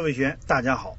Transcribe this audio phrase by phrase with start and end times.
[0.00, 0.96] 各位学员，大家好，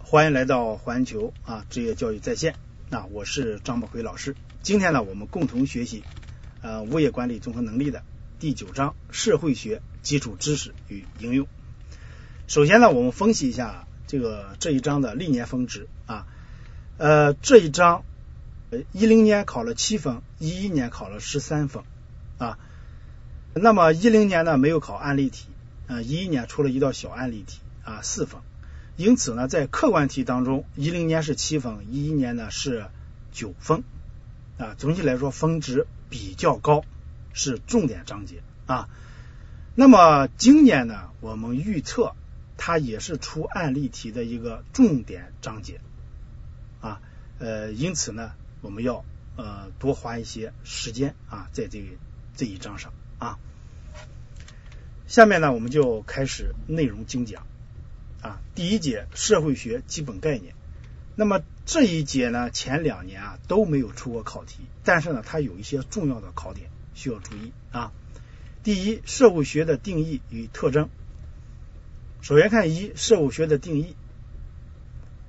[0.00, 2.56] 欢迎来到环球啊职业教育在线
[2.90, 4.34] 啊，我是张宝辉老师。
[4.62, 6.02] 今天呢，我们共同学习
[6.60, 8.02] 呃物业管理综合能力的
[8.40, 11.46] 第九章社会学基础知识与应用。
[12.48, 16.26] 首先呢，我们分析一下这个这一章的历年分值啊，
[16.98, 18.02] 呃这一章
[18.70, 21.84] 呃一零年考了七分，一一年考了十三分
[22.38, 22.58] 啊。
[23.54, 25.46] 那么一零年呢没有考案例题，
[25.86, 27.60] 啊一一年出了一道小案例题。
[27.84, 28.40] 啊，四分，
[28.96, 32.86] 因此呢，在客观题当中，一零年是七分，一一年呢是
[33.32, 33.82] 九分，
[34.58, 36.84] 啊，总体来说分值比较高，
[37.32, 38.88] 是重点章节啊。
[39.74, 42.14] 那么今年呢，我们预测
[42.56, 45.80] 它也是出案例题的一个重点章节
[46.80, 47.00] 啊，
[47.38, 49.04] 呃，因此呢，我们要
[49.36, 51.82] 呃多花一些时间啊，在这
[52.36, 53.38] 这一章上啊。
[55.08, 57.44] 下面呢，我们就开始内容精讲。
[58.22, 60.54] 啊，第一节社会学基本概念。
[61.14, 67.92] 那么这一节呢，前两年啊都没有出过考题，但是呢，它有一些重要的考点需要注意啊。
[68.62, 70.88] 第一，社会学的定义与特征。
[72.22, 73.94] 首先看一，社会学的定义。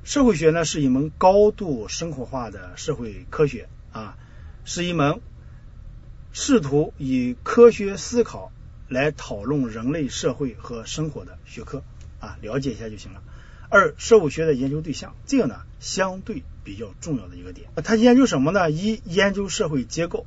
[0.03, 4.17] 社会学呢是一门高度生活化的社会科学啊，
[4.66, 5.19] 是一门
[6.31, 8.52] 试图以科学思考
[8.88, 11.83] 来讨论人类社会和生活的学科。
[12.23, 13.21] 啊，了解一下就行了。
[13.69, 17.67] 二，社会学的研究对象，这个呢相对比较重要的一个点。
[17.83, 18.71] 它研究什么呢？
[18.71, 20.25] 一，研究社会结构；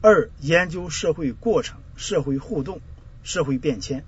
[0.00, 2.80] 二，研究社会过程、社会互动、
[3.22, 4.00] 社会变迁；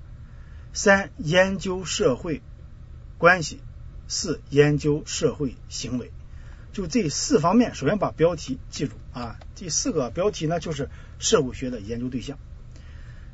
[0.72, 2.42] 三，研究社会
[3.18, 3.58] 关系；
[4.08, 6.10] 四，研究社会行为。
[6.72, 9.38] 就这四方面，首先把标题记住啊。
[9.54, 12.36] 第四个标题呢，就是社会学的研究对象。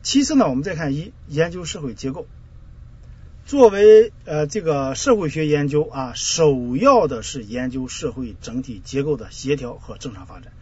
[0.03, 2.27] 其次呢，我们再看一，研究社会结构。
[3.45, 10.53] 作为呃这个社会学研究啊，首要的是研究社会整体结构的协调和正常发展。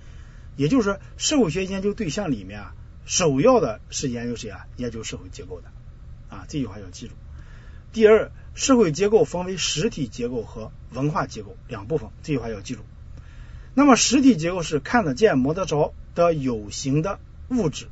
[0.56, 2.74] 也就是说，社会学研究对象里面啊，
[3.06, 4.66] 首要的是研究谁啊？
[4.76, 5.68] 研究社会结构的
[6.28, 7.12] 啊，这句话要记住。
[7.92, 12.80] 第二，社会结构分为实体结构和文化结构两部分，这句话要记住。
[13.74, 17.88] 那么实体结构是看得见、摸得着的有形的物质。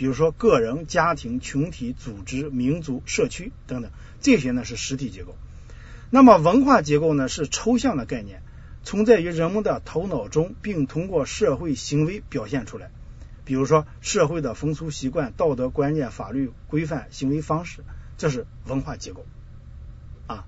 [0.00, 3.90] 比如说，个人、家庭、群体、组织、民族、社区等等，
[4.22, 5.36] 这些呢是实体结构。
[6.08, 8.40] 那么文化结构呢是抽象的概念，
[8.82, 12.90] 存在于人们的头脑中，并通过社会行为表现出来。
[13.44, 17.82] 比如说，社会的风俗习惯、道德观念、法律规范、行为方式，
[18.16, 19.26] 这是文化结构
[20.26, 20.46] 啊。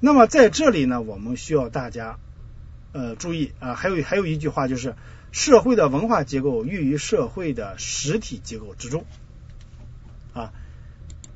[0.00, 2.18] 那么在这里呢，我们需要大家
[2.92, 4.94] 呃注意啊，还有还有一句话就是。
[5.36, 9.04] 社会的文化结构寓于社会的实体结构之中
[10.32, 10.50] 啊。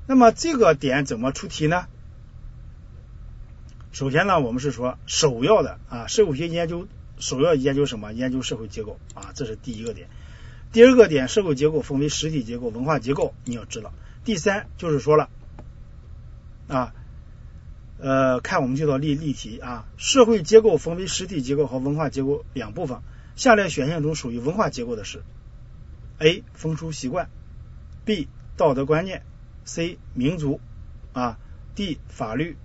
[0.06, 1.84] 那么这个点怎么出题呢？
[3.93, 8.15] 首先呢，我们是说首要的啊，社会学研究首要研究什么？
[8.15, 10.09] 研究社会结构啊，这是第一个点。
[10.72, 13.93] 第二个点，社会结构分为实体结构、文化结构，你要知道。
[14.25, 15.28] 第三就是说了
[16.69, 16.94] 啊，
[17.99, 23.03] 呃，看我们这道例例题啊，社会结构分为实体结构和文化结构两部分。
[23.41, 25.23] 下列选项中属于文化结构的是
[26.19, 26.45] ：A.
[26.53, 27.31] 风俗习惯
[28.05, 28.28] ，B.
[28.59, 29.23] 道德观念
[29.65, 29.97] ，C.
[30.12, 30.61] 民族
[31.15, 31.39] 啊
[31.75, 31.99] ，D.
[32.09, 32.59] 法律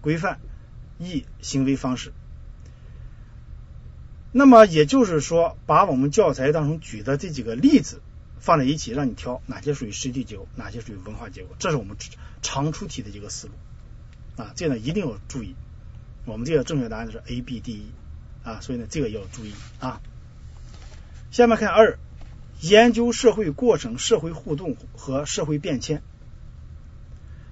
[0.00, 0.40] 规范
[0.98, 1.26] ，E.
[1.42, 2.14] 行为方式。
[4.32, 8.00] 那么也就是说，把我们教材当中举的这几个例子
[8.38, 11.94] 放在一起，让你挑哪些属于实体结构，哪些属于文化结构，这是我们
[12.40, 14.54] 常出题的一个思路啊。
[14.56, 15.54] 这呢一定要注意，
[16.24, 17.92] 我们这个正确答案是 A、B、D、E
[18.42, 20.00] 啊，所以呢这个要注意啊。
[21.32, 21.98] 下面看二，
[22.60, 26.02] 研究社会过程、社会互动和社会变迁。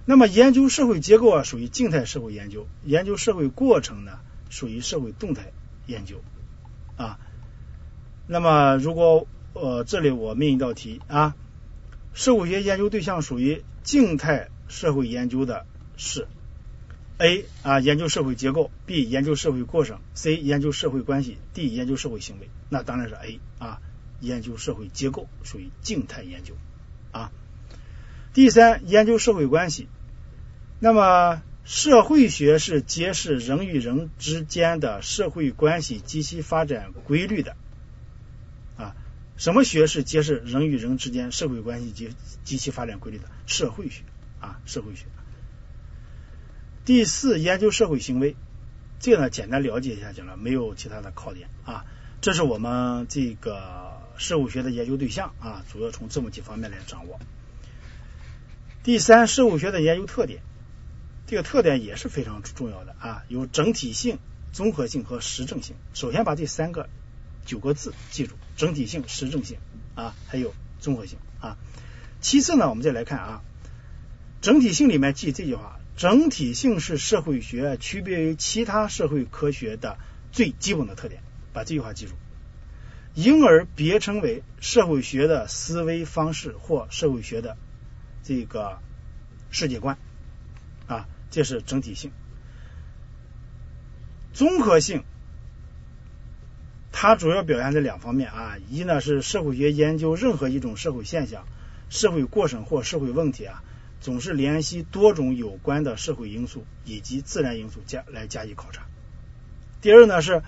[0.05, 4.19] 那么研究社会结构啊，属于静态社会研究；研究社会过程呢，
[4.51, 5.53] 属于社会动态
[5.87, 6.21] 研究
[6.97, 7.19] 啊。
[8.27, 11.35] 那么如果呃这里我命一道题啊，
[12.13, 15.65] 社会学研究对象属于静态社会研究的
[15.97, 16.29] 是
[17.23, 22.49] A 啊，研究社会结构；B 研究社会过程；C 研究社会关系；D 研究社会行为。
[22.71, 23.83] 那当然是 A 啊，
[24.21, 26.55] 研究社会结构属于静态研究
[27.13, 27.31] 啊。
[28.33, 29.87] 第三，研究社会关系。
[30.79, 37.55] 那么，社会学是揭示人与人之间的社会关系及其发展规律的
[38.79, 38.97] 啊。
[39.37, 42.15] 什么学是揭示人与人之间社会关系及
[42.45, 43.25] 及其发展规律的？
[43.47, 44.05] 社会学
[44.41, 45.05] 啊，社会学。
[46.91, 48.35] 第四，研究社会行为。
[48.99, 51.85] 这个呢，简单了解一下就了，没有其他的考点啊。
[52.21, 57.21] 这是我们这个社会学的研究对象啊，主要从这么几方面来掌握。
[58.83, 60.43] 第三，社会学的研究特点。
[61.29, 64.19] 这个特点也是非常重要的啊，有整体性、
[64.53, 65.77] 综合性和实证性。
[65.95, 66.89] 首先把这三个
[67.47, 69.59] 九个字记住：整体性、实证性
[69.95, 71.57] 啊，还有综合性啊。
[72.21, 73.43] 其次呢，我们再来看啊，
[74.41, 79.99] 整体性里面记这句话：整体性是社会学区别于其他社会科学的
[80.33, 81.23] 最基本的特点。
[81.53, 82.13] 把这句话记住，
[83.15, 87.57] 因而别称为社会学的思维方式或社会学的
[88.23, 88.79] 这个
[89.51, 89.99] 世界观
[90.87, 91.09] 啊。
[91.29, 92.13] 这是整体性，
[94.33, 95.03] 综合性，
[96.93, 98.57] 它主要表现在两方面啊。
[98.69, 101.47] 一呢是社会学研究任何一种社会现象、
[101.89, 103.65] 社会过程或社会问题啊，
[104.01, 108.87] 总是联系多种有关的社会因素以及自然因素加来加以考察。
[109.83, 110.43] 第二呢是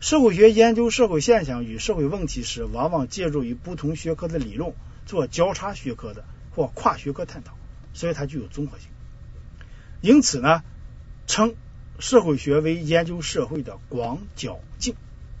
[0.00, 4.72] 社会学研究社会现象与社会问题时，往往借助于不同学科的理论
[5.06, 7.54] 做交叉学科的或跨学科探讨，
[7.92, 8.88] 所以它具有综合性。
[10.00, 10.64] 因此呢，
[11.28, 11.54] 称
[12.00, 14.96] 社会学为研究社会的广角镜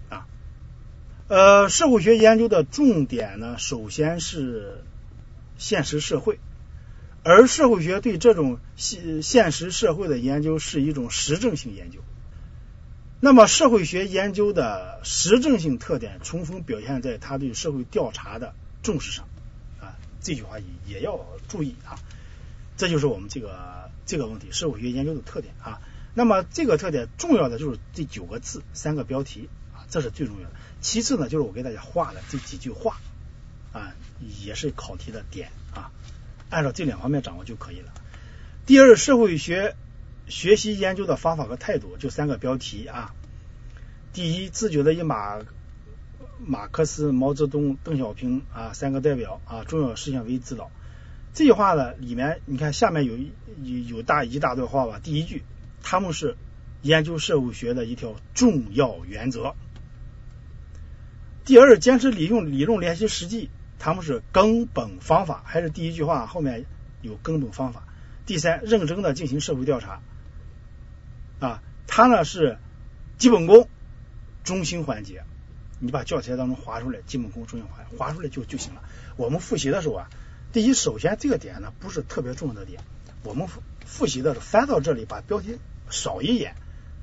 [0.08, 0.26] 啊。
[1.26, 4.84] 呃，社会学研究的重点呢，首先是
[5.58, 6.38] 现实社会，
[7.22, 12.00] 而社会学对这种现现实社会的研究是一种实证性研究。
[13.20, 19.28] 那么，社会学研究的实证性特点充分表现在他对社会调查的重视上
[19.80, 19.96] 啊。
[20.20, 21.98] 这句话也也要注意啊。
[22.76, 23.82] 这就是我们这个。
[24.04, 25.80] 这个问题，社会学研究的特点啊。
[26.12, 30.54] 那么这个特点重要的就是这九个字，三个标题啊，这是最重要的。
[30.80, 33.00] 其次呢，就是我给大家画的这几句话
[33.72, 33.94] 啊，
[34.44, 35.92] 也是考题的点啊。
[36.52, 37.92] 按照这两方面掌握就可以了。
[38.66, 39.74] 第二，社会学
[40.28, 43.14] 学习研究的方法和态度，就三个标题啊。
[44.12, 45.40] 第一，自觉的以马
[46.44, 50.70] 马克思、毛泽东、邓小平啊三个代表啊重要事项为指导。
[51.32, 55.00] 这句话呢，里面你看下面有有有大一大段话吧。
[55.02, 55.42] 第一句，
[55.82, 56.36] 他们是
[56.82, 59.54] 研究社会学的一条重要原则。
[61.46, 63.48] 第二，坚持理用理论联系实际，
[63.82, 65.42] 他们是根本方法。
[65.44, 66.66] 还是第一句话后面
[67.00, 67.82] 有根本方法。
[68.26, 70.00] 第三，认真的进行社会调查
[71.40, 72.58] 啊，它呢是
[73.18, 73.68] 基本功
[74.44, 75.24] 中心环节。
[75.80, 78.82] 你把教材当中划出来，基本功中心环划出来就就行了。
[79.16, 80.08] 我们复习的时候啊。
[80.52, 82.82] 第一，首先这个点呢不是特别重要的点，
[83.24, 83.48] 我们
[83.84, 85.58] 复习的时候翻到这里，把标题
[85.90, 86.54] 扫一眼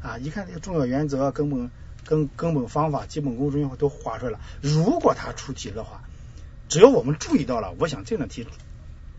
[0.01, 1.71] 啊，一看这些重要原则、根本
[2.05, 4.39] 根根本方法、基本功中心都划出来了。
[4.61, 6.03] 如果他出题的话，
[6.69, 8.47] 只要我们注意到了，我想这样题，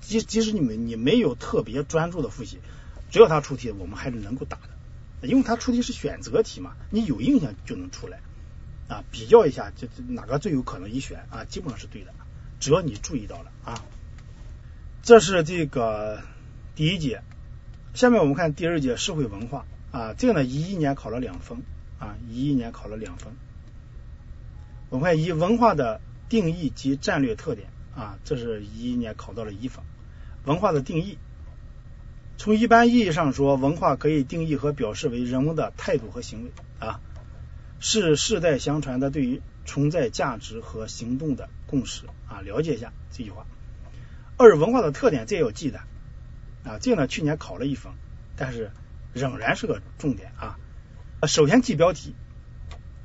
[0.00, 2.60] 即即使你们你没有特别专注的复习，
[3.10, 4.56] 只要他出题，我们还是能够答
[5.20, 8.20] 的，因为他出题是选择题嘛，你有印象就能出来。
[8.88, 12.12] 啊，比较一下，这哪个最有可能一选啊，基本上是对的，
[12.58, 13.84] 只要你注意到了啊。
[15.02, 16.22] 这是这个
[16.74, 17.22] 第一节，
[17.94, 19.64] 下面我们看第二节社会文化。
[19.92, 21.62] 啊，这个呢一一年考了两分。
[22.00, 23.32] 啊，一一年考了两分。
[24.88, 29.84] 我们看一文化的定义及战略特点啊，这是一一年考到了一分。
[30.44, 31.18] 文化的定义，
[32.38, 37.00] 从一般意义上说，文化可以定义和表示为人们的态度和行为啊，
[37.80, 43.44] 是世代相传的对于存在价值和行动的共识啊，了解一下这句话。
[44.38, 45.80] 二文化的特点，这要记的
[46.64, 47.92] 啊，这呢去年考了一分，
[48.36, 48.70] 但是
[49.12, 50.58] 仍然是个重点啊。
[51.26, 52.14] 首先记标题，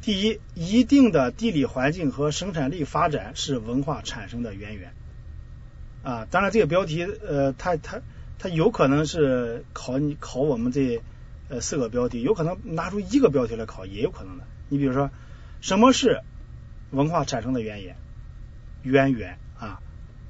[0.05, 4.93] 第一，一定的地理环境和生产力发展是文化产生的渊源
[6.03, 6.27] 啊。
[6.29, 8.03] 当然，这个标题呃，它它
[8.37, 11.01] 它有可能是考你考我们这
[11.49, 14.43] 呃四个标题，有可能拿出一个标题来考，也有可能的。
[14.69, 15.09] 你比如说，
[15.59, 16.21] 什么是
[16.91, 17.95] 文化产生的渊源？
[18.83, 19.79] 渊源啊。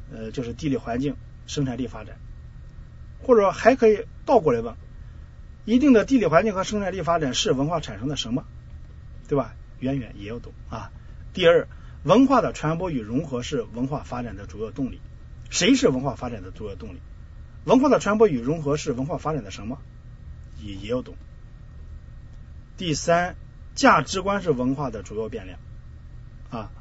[0.10, 1.18] 呃，就是地理环境、
[1.48, 2.16] 生产力发展，
[3.24, 4.74] 或者还可以倒过来问：
[5.66, 8.46] 一定的地理环境和生产力发展是文化产生的什么？
[9.28, 9.54] 对吧？
[9.80, 10.92] 渊源也要懂啊。
[11.34, 11.68] 第二，
[12.04, 15.02] 文化的传播与融合是文化发展的主要动力。
[15.50, 17.00] 谁是文化发展的主要动力？
[17.66, 19.80] 文化的传播与融合是文化发展的什么？
[20.62, 21.16] 也也要懂。
[22.78, 23.36] 第三，
[23.74, 25.60] 价值观是文化的主要变量
[26.50, 26.72] 啊。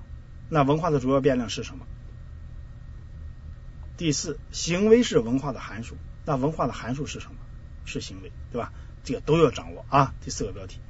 [0.48, 1.86] 那文化的主要变量是什么？
[3.96, 7.36] 第四，行为是文化的函数，那文化的函数是什么？
[7.84, 8.72] 是行为，对吧？
[9.04, 10.14] 这个都要掌握啊。
[10.22, 10.80] 第四个标题。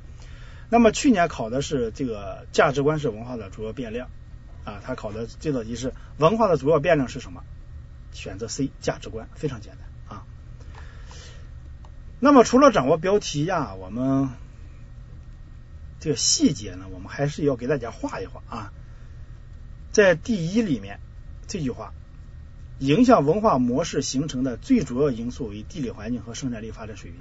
[0.75, 4.09] 那么去年考的是这个价值观是文化的主要变量
[4.65, 7.45] 啊，他考的这道题是文化的主要变量是什么？
[8.13, 10.27] 选择 C，价值观，非常简单啊。
[12.19, 14.31] 那么除了掌握标题呀，我们
[16.01, 18.73] 这个细节呢，我们还是要给大家画一画啊。
[19.93, 20.99] 在第一里面
[21.47, 21.93] 这句话。
[22.81, 27.21] 影响文化模式形成的最主要因素为地理环境和生产力发展水平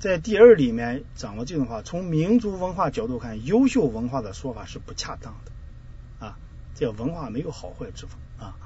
[0.00, 6.38] 在第二里面掌握这种话，从民族文化角度看，优秀文化的说法是不恰当的啊，
[6.74, 8.56] 这文化没有好坏之分啊。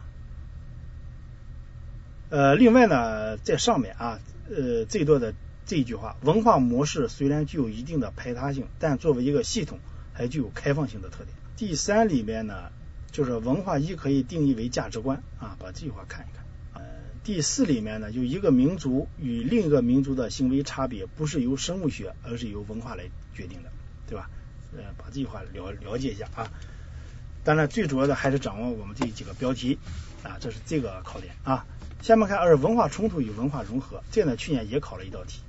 [2.31, 5.35] 呃，另外呢，在上面啊，呃，最多的
[5.67, 9.81] 这句话，文化模式虽然具有一定的排他性，但作为一个系统，
[10.12, 11.31] 还具有开放性的特点。
[11.57, 12.71] 第三里面呢，
[13.11, 16.43] 就是文化一可以定义为价值观啊，把这句话看一看。
[17.25, 23.04] 第四里面呢，就一个民族与另一个民族的行为差别，不是由生物学，而是由文化来
[23.35, 23.71] 决定的，
[24.07, 24.28] 对吧？
[24.76, 26.52] 呃，把这句话了了解一下啊。
[27.43, 29.78] 当然，最主要的还是掌握我们这几个标题
[30.23, 31.64] 啊，这是这个考点啊。
[32.02, 35.40] 下面看二文化冲突与文化融合，这呢去年也考了一道题。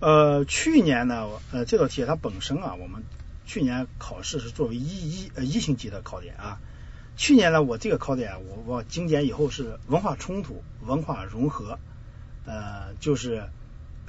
[0.00, 3.04] 呃，去年呢，呃这道题它本身啊，我们
[3.46, 6.58] 去年考试是作为一一呃一星级的考点啊。
[7.18, 11.80] 去年呢，我这个考点我我精简以后是文化冲突、文化融合，
[12.46, 13.42] 呃，就是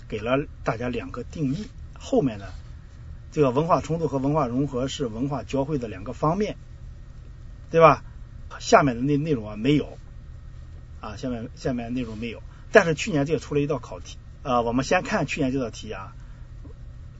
[0.07, 1.65] 给了大家两个定义。
[1.99, 2.45] 后面呢，
[3.31, 6.55] 这个文化冲突和文化融合是文化交汇的两个方面，
[7.71, 8.03] 对吧？
[8.59, 9.97] 下面的内内容啊没有。
[11.01, 16.13] 啊，下面下面内容没有，但是去年这个出了一道考题，呃，我们先看去年这道题啊，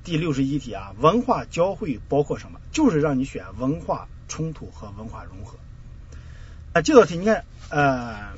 [0.04, 2.60] 第六十一题啊，文化交汇包括什么？
[2.72, 5.58] 就是让你选文化冲突和文化融合。
[6.74, 8.34] 啊，这道题你看，呃，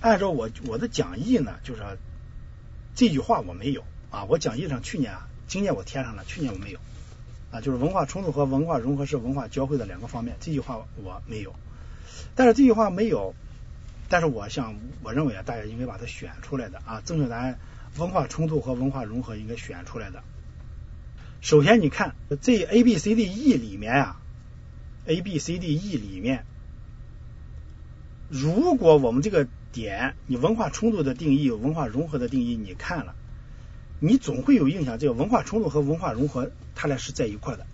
[0.00, 1.82] 按照我我的讲义呢，就是
[2.94, 6.78] 这句话我没有啊，我讲义上去年啊，今年我填上了，去年我没有
[7.50, 11.54] 啊，就是文化冲突和文化融合是文化交汇的两个方面，这句话我没有，
[12.34, 13.34] 但是这句话没有。
[14.08, 17.58] 但是我想，我认为啊，大家应该把它选出来的啊，正确答案
[17.96, 20.22] 文化冲突和文化融合应该选出来的。
[21.40, 24.20] 首先，你看这 A B C D E 里面啊
[25.06, 26.44] ，A B C D E 里面，
[28.34, 33.14] 如果我们这个点，你文化冲突的定义、文化融合的定义，你看了，
[34.00, 37.66] 你总会有印象，这个文化冲突和文化融合，它俩是在一块的。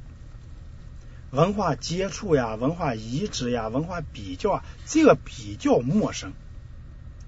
[1.31, 6.33] 文化接触呀，文化移植呀，文化比较啊，这个比较陌生，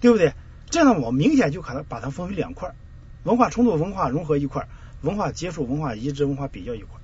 [0.00, 0.34] 对不对？
[0.68, 2.75] 这样我明显就可能把它分为两块
[3.22, 4.66] 文化冲突、文化融合一块
[5.02, 6.99] 文化接触、文化移植、文化比较一块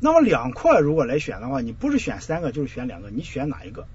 [0.00, 3.86] 那么两块如果来选的话，你不是选三个就是选两个，你选哪一个？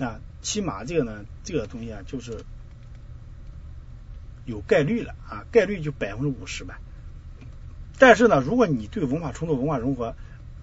[0.00, 2.42] 那起码这个呢，这个东西啊，就是
[4.46, 6.80] 有概率了啊，概率就百分之五十吧。
[7.98, 10.14] 但是呢，如果你对文化冲突、文化融合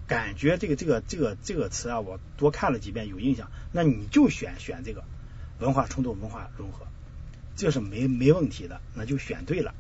[0.08, 5.04] 感觉这个这个这个这个词啊，我多看了几遍有印象，那你就选选这个
[5.60, 6.88] 文化冲突、文化融合，
[7.56, 9.76] 这是没没问题的，那就选对了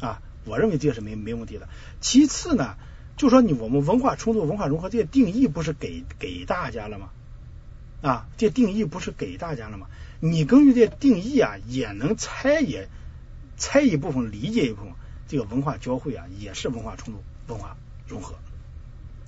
[0.00, 0.20] 啊。
[0.44, 1.68] 我认为这个是没没问题的。
[2.00, 2.74] 其次呢，
[3.16, 7.10] 就说你我们文化冲突、文化融合这些定义不是给给大家了吗？
[8.00, 9.88] 啊，这定义不是给大家了吗？
[10.20, 12.88] 你根据这定义啊，也能猜也
[13.56, 14.92] 猜一部分，理解一部分。
[15.26, 17.76] 这个文化交汇啊，也是文化冲突、文化
[18.06, 18.36] 融合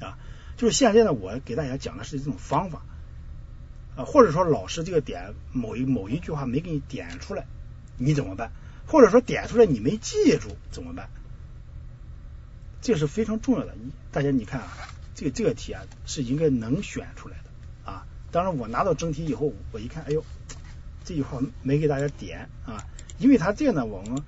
[0.01, 0.19] 啊。
[0.57, 2.83] 就是现在呢，我给大家讲的是这种方法
[3.97, 7.47] 啊，或者说老师这个点某一某一句话没给你点出来，
[7.97, 8.51] 你怎么办？
[8.87, 11.09] 或者说点出来你没记住怎么办？
[12.81, 13.75] 这是非常重要的。
[13.75, 14.73] 你大家你看啊，
[15.15, 17.50] 这个这个题啊是应该能选出来的。
[18.33, 20.25] 当然我拿到真题以后，我一看，哎呦，
[21.05, 22.85] 这句话没给大家点啊，
[23.19, 24.23] 因为他这个呢，我们。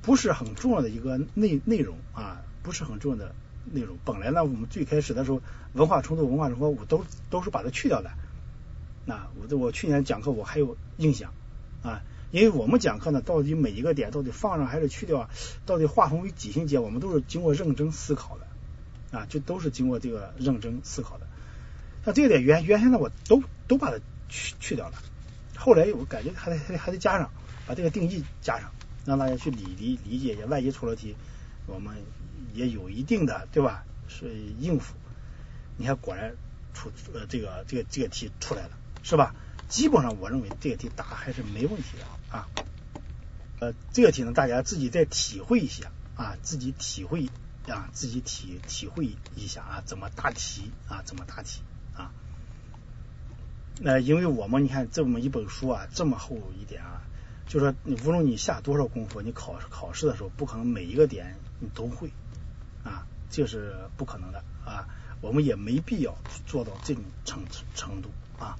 [0.00, 3.34] 不是很重要的一个内内容啊，不是很重要的
[3.72, 3.98] 内容。
[4.06, 5.42] 本来呢，我们最开始的时候，
[5.74, 8.10] 文化冲突、文化融合，我都都是把它去掉的。
[9.04, 11.34] 那我我去年讲课我还有印象
[11.82, 12.00] 啊，
[12.30, 15.28] 因为我们讲课呢，到底每一个点到底放上还是去掉，
[15.66, 21.26] 到底划分为几星级，我们都是经过认真思考的啊，就都是经过这个认真思考的。
[22.04, 24.94] 像这个点原原先呢，我都都把它去去掉了，
[25.56, 27.30] 后来我感觉还得还得还得加上，
[27.66, 28.70] 把这个定义加上。
[29.06, 31.16] 让大家去理理理解一下，万一出了题，
[31.64, 31.96] 我们
[32.52, 33.82] 也有一定的对吧？
[34.06, 34.92] 是应付。
[35.78, 36.34] 你看，果然
[36.74, 38.70] 出呃这个这个这个题出来了，
[39.02, 39.34] 是吧？
[39.66, 42.48] 基本上我认为这个题答还是没问题的啊。
[43.60, 47.30] 呃，这个题呢，大家自己再体会一下啊，自己体会
[47.66, 51.62] 啊，自己体体会一下啊，怎么答题啊，怎么答题
[53.78, 53.82] 啊？
[53.82, 57.02] 那因为我们你看这么一本书啊，这么厚一点啊。
[57.46, 62.10] 就说你无论你下多少功夫，你考考试的时候不可能每一个点你都会
[62.84, 64.86] 啊，这是不可能的啊。
[65.22, 66.14] 我们也没必要
[66.46, 67.42] 做到这种程
[67.74, 68.58] 程度啊。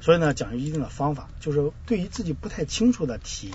[0.00, 3.54] 所以呢，讲究一定的方法，就是对于自己不太清楚的题，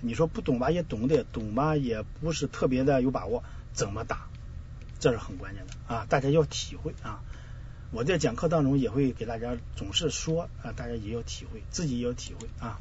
[0.00, 4.26] 你说不懂吧也懂的，懂吧也不是特别的有把握，怎么答，
[4.98, 6.04] 这是很关键的啊。
[6.08, 7.22] 大家要体会啊。
[7.90, 12.78] 我在讲课当中也会给大家总是说啊，大家也有体会，自己也有体会啊。